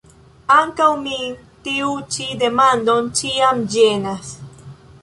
[0.53, 1.35] Ankaŭ min
[1.67, 4.35] tiu ĉi demando ĉiam ĝenas.